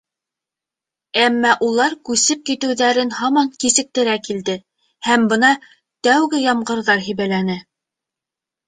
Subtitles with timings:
[1.25, 4.57] Әммә улар күсеп китеүҙәрен һаман кисектерә килде,
[5.11, 5.53] һәм бына
[6.09, 7.63] тәүге ямғырҙар һибәләне.